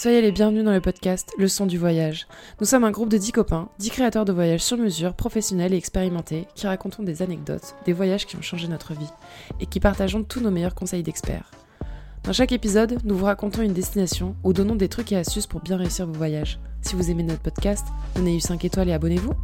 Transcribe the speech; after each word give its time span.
Soyez 0.00 0.22
les 0.22 0.32
bienvenus 0.32 0.64
dans 0.64 0.72
le 0.72 0.80
podcast 0.80 1.30
Le 1.36 1.46
son 1.46 1.66
du 1.66 1.76
voyage. 1.76 2.26
Nous 2.58 2.66
sommes 2.66 2.84
un 2.84 2.90
groupe 2.90 3.10
de 3.10 3.18
10 3.18 3.32
copains, 3.32 3.68
10 3.80 3.90
créateurs 3.90 4.24
de 4.24 4.32
voyages 4.32 4.62
sur 4.62 4.78
mesure, 4.78 5.12
professionnels 5.12 5.74
et 5.74 5.76
expérimentés, 5.76 6.48
qui 6.54 6.66
racontons 6.66 7.02
des 7.02 7.20
anecdotes, 7.20 7.74
des 7.84 7.92
voyages 7.92 8.24
qui 8.24 8.36
ont 8.36 8.40
changé 8.40 8.66
notre 8.66 8.94
vie, 8.94 9.10
et 9.60 9.66
qui 9.66 9.78
partageons 9.78 10.24
tous 10.24 10.40
nos 10.40 10.50
meilleurs 10.50 10.74
conseils 10.74 11.02
d'experts. 11.02 11.50
Dans 12.24 12.32
chaque 12.32 12.52
épisode, 12.52 12.96
nous 13.04 13.14
vous 13.14 13.26
racontons 13.26 13.60
une 13.60 13.74
destination 13.74 14.36
ou 14.42 14.54
donnons 14.54 14.74
des 14.74 14.88
trucs 14.88 15.12
et 15.12 15.18
astuces 15.18 15.46
pour 15.46 15.60
bien 15.60 15.76
réussir 15.76 16.06
vos 16.06 16.14
voyages. 16.14 16.60
Si 16.80 16.94
vous 16.94 17.10
aimez 17.10 17.22
notre 17.22 17.42
podcast, 17.42 17.86
donnez-lui 18.14 18.40
5 18.40 18.64
étoiles 18.64 18.88
et 18.88 18.94
abonnez-vous. 18.94 19.34